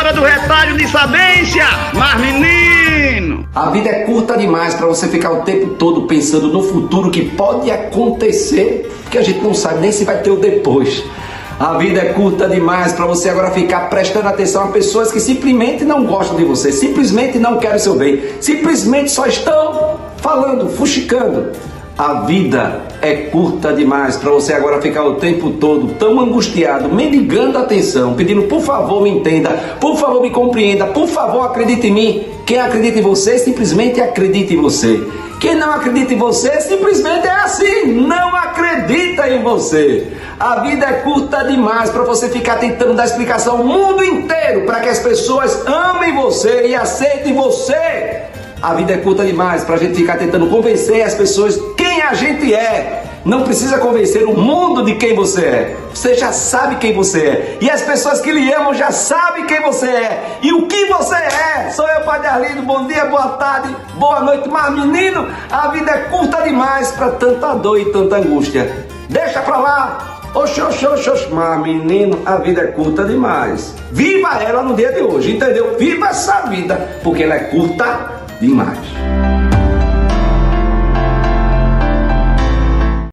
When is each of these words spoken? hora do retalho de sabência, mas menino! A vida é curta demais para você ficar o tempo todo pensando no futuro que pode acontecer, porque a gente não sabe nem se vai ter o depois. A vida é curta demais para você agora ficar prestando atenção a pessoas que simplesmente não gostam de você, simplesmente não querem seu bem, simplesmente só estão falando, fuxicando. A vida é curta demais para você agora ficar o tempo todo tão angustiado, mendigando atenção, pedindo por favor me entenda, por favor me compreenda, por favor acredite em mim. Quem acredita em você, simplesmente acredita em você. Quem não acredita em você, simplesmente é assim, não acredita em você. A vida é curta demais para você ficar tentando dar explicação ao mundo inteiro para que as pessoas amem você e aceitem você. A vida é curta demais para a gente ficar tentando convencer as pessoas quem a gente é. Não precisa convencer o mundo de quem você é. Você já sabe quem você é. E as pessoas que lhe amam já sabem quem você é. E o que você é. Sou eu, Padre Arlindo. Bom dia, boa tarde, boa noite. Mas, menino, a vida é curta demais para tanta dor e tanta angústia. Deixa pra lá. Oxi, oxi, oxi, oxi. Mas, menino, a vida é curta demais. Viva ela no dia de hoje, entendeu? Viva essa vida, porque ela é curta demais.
hora 0.00 0.12
do 0.14 0.22
retalho 0.22 0.78
de 0.78 0.88
sabência, 0.88 1.66
mas 1.92 2.18
menino! 2.18 3.46
A 3.54 3.68
vida 3.68 3.90
é 3.90 4.04
curta 4.04 4.34
demais 4.34 4.74
para 4.74 4.86
você 4.86 5.06
ficar 5.08 5.30
o 5.30 5.42
tempo 5.42 5.74
todo 5.74 6.06
pensando 6.06 6.48
no 6.48 6.62
futuro 6.62 7.10
que 7.10 7.28
pode 7.28 7.70
acontecer, 7.70 8.90
porque 9.02 9.18
a 9.18 9.22
gente 9.22 9.42
não 9.42 9.52
sabe 9.52 9.80
nem 9.80 9.92
se 9.92 10.04
vai 10.04 10.22
ter 10.22 10.30
o 10.30 10.36
depois. 10.36 11.04
A 11.58 11.76
vida 11.76 12.00
é 12.00 12.14
curta 12.14 12.48
demais 12.48 12.94
para 12.94 13.04
você 13.04 13.28
agora 13.28 13.50
ficar 13.50 13.90
prestando 13.90 14.28
atenção 14.28 14.64
a 14.64 14.68
pessoas 14.68 15.12
que 15.12 15.20
simplesmente 15.20 15.84
não 15.84 16.06
gostam 16.06 16.38
de 16.38 16.44
você, 16.44 16.72
simplesmente 16.72 17.38
não 17.38 17.58
querem 17.58 17.78
seu 17.78 17.94
bem, 17.94 18.22
simplesmente 18.40 19.10
só 19.10 19.26
estão 19.26 20.00
falando, 20.16 20.70
fuxicando. 20.70 21.52
A 22.00 22.22
vida 22.22 22.80
é 23.02 23.14
curta 23.30 23.74
demais 23.74 24.16
para 24.16 24.30
você 24.30 24.54
agora 24.54 24.80
ficar 24.80 25.04
o 25.04 25.16
tempo 25.16 25.50
todo 25.50 25.96
tão 25.98 26.18
angustiado, 26.18 26.88
mendigando 26.88 27.58
atenção, 27.58 28.14
pedindo 28.14 28.44
por 28.44 28.62
favor 28.62 29.02
me 29.02 29.10
entenda, 29.10 29.50
por 29.78 29.98
favor 29.98 30.22
me 30.22 30.30
compreenda, 30.30 30.86
por 30.86 31.06
favor 31.06 31.42
acredite 31.42 31.88
em 31.88 31.92
mim. 31.92 32.26
Quem 32.46 32.58
acredita 32.58 33.00
em 33.00 33.02
você, 33.02 33.38
simplesmente 33.38 34.00
acredita 34.00 34.54
em 34.54 34.56
você. 34.56 35.06
Quem 35.38 35.54
não 35.54 35.74
acredita 35.74 36.14
em 36.14 36.16
você, 36.16 36.58
simplesmente 36.62 37.26
é 37.26 37.32
assim, 37.32 37.92
não 37.92 38.34
acredita 38.34 39.28
em 39.28 39.42
você. 39.42 40.06
A 40.38 40.60
vida 40.60 40.86
é 40.86 40.92
curta 41.02 41.44
demais 41.44 41.90
para 41.90 42.04
você 42.04 42.30
ficar 42.30 42.56
tentando 42.56 42.94
dar 42.94 43.04
explicação 43.04 43.58
ao 43.58 43.64
mundo 43.64 44.02
inteiro 44.02 44.62
para 44.64 44.80
que 44.80 44.88
as 44.88 45.00
pessoas 45.00 45.66
amem 45.66 46.14
você 46.14 46.66
e 46.68 46.74
aceitem 46.74 47.34
você. 47.34 48.30
A 48.62 48.74
vida 48.74 48.92
é 48.92 48.98
curta 48.98 49.24
demais 49.24 49.64
para 49.64 49.76
a 49.76 49.78
gente 49.78 49.94
ficar 49.94 50.18
tentando 50.18 50.46
convencer 50.48 51.02
as 51.02 51.14
pessoas 51.14 51.58
quem 51.78 52.02
a 52.02 52.12
gente 52.12 52.52
é. 52.52 53.04
Não 53.24 53.42
precisa 53.42 53.78
convencer 53.78 54.24
o 54.24 54.36
mundo 54.36 54.84
de 54.84 54.96
quem 54.96 55.14
você 55.14 55.40
é. 55.42 55.76
Você 55.94 56.14
já 56.14 56.30
sabe 56.30 56.76
quem 56.76 56.92
você 56.92 57.20
é. 57.20 57.58
E 57.60 57.70
as 57.70 57.80
pessoas 57.80 58.20
que 58.20 58.30
lhe 58.30 58.52
amam 58.52 58.74
já 58.74 58.90
sabem 58.90 59.46
quem 59.46 59.62
você 59.62 59.86
é. 59.86 60.38
E 60.42 60.52
o 60.52 60.66
que 60.66 60.86
você 60.86 61.16
é. 61.16 61.70
Sou 61.70 61.86
eu, 61.88 62.02
Padre 62.02 62.28
Arlindo. 62.28 62.62
Bom 62.62 62.86
dia, 62.86 63.06
boa 63.06 63.28
tarde, 63.30 63.74
boa 63.94 64.20
noite. 64.20 64.46
Mas, 64.48 64.74
menino, 64.74 65.26
a 65.50 65.68
vida 65.68 65.90
é 65.90 65.98
curta 66.10 66.42
demais 66.42 66.90
para 66.90 67.12
tanta 67.12 67.54
dor 67.54 67.80
e 67.80 67.86
tanta 67.86 68.16
angústia. 68.16 68.86
Deixa 69.08 69.40
pra 69.40 69.56
lá. 69.56 70.20
Oxi, 70.34 70.60
oxi, 70.60 70.86
oxi, 70.86 71.08
oxi. 71.08 71.28
Mas, 71.30 71.62
menino, 71.62 72.20
a 72.26 72.36
vida 72.36 72.60
é 72.60 72.66
curta 72.66 73.04
demais. 73.04 73.74
Viva 73.90 74.42
ela 74.42 74.62
no 74.62 74.74
dia 74.74 74.92
de 74.92 75.00
hoje, 75.00 75.36
entendeu? 75.36 75.76
Viva 75.78 76.08
essa 76.08 76.42
vida, 76.42 77.00
porque 77.02 77.22
ela 77.22 77.34
é 77.34 77.44
curta 77.44 78.20
demais. 78.40 79.59